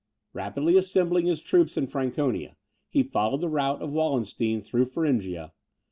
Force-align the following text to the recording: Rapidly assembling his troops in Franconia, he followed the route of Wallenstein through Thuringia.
Rapidly 0.33 0.77
assembling 0.77 1.27
his 1.27 1.41
troops 1.41 1.77
in 1.77 1.85
Franconia, 1.85 2.55
he 2.89 3.03
followed 3.03 3.41
the 3.41 3.47
route 3.49 3.83
of 3.83 3.91
Wallenstein 3.93 4.59
through 4.59 4.85
Thuringia. 4.85 5.53